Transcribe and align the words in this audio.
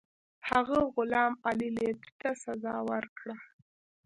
هغه 0.49 0.77
غلام 0.95 1.33
علي 1.47 1.69
لیتي 1.77 2.11
ته 2.21 2.29
سزا 2.43 2.75
ورکړه. 2.89 3.35